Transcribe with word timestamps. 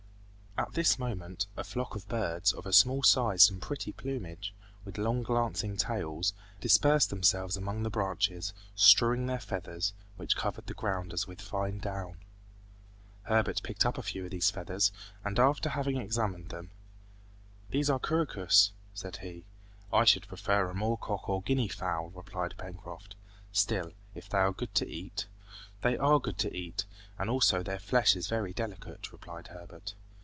At 0.57 0.73
this 0.73 0.99
moment 0.99 1.47
a 1.57 1.63
flock 1.63 1.95
of 1.95 2.07
birds, 2.07 2.53
of 2.53 2.65
a 2.65 2.73
small 2.73 3.01
size 3.03 3.49
and 3.49 3.59
pretty 3.61 3.93
plumage, 3.93 4.53
with 4.85 4.97
long 4.97 5.23
glancing 5.23 5.75
tails, 5.77 6.33
dispersed 6.59 7.09
themselves 7.09 7.55
among 7.57 7.81
the 7.81 7.89
branches 7.89 8.53
strewing 8.75 9.25
their 9.25 9.39
feathers, 9.39 9.93
which 10.17 10.35
covered 10.35 10.67
the 10.67 10.73
ground 10.73 11.13
as 11.13 11.25
with 11.25 11.41
fine 11.41 11.79
down. 11.79 12.17
Herbert 13.23 13.63
picked 13.63 13.85
up 13.85 13.97
a 13.97 14.03
few 14.03 14.25
of 14.25 14.31
these 14.31 14.51
feathers, 14.51 14.91
and 15.23 15.39
after 15.39 15.69
having 15.69 15.97
examined 15.97 16.49
them, 16.49 16.69
"These 17.71 17.89
are 17.89 17.97
couroucous," 17.99 18.71
said 18.93 19.17
he. 19.17 19.45
"I 19.91 20.03
should 20.03 20.27
prefer 20.27 20.69
a 20.69 20.75
moor 20.75 20.97
cock 20.97 21.27
or 21.27 21.41
guinea 21.41 21.69
fowl," 21.69 22.11
replied 22.11 22.55
Pencroft, 22.57 23.15
"still, 23.51 23.93
if 24.13 24.29
they 24.29 24.37
are 24.39 24.51
good 24.51 24.75
to 24.75 24.87
eat" 24.87 25.25
"They 25.81 25.97
are 25.97 26.19
good 26.19 26.37
to 26.39 26.55
eat, 26.55 26.85
and 27.17 27.29
also 27.29 27.63
their 27.63 27.79
flesh 27.79 28.15
is 28.15 28.27
very 28.27 28.53
delicate," 28.53 29.11
replied 29.11 29.47
Herbert. 29.47 29.95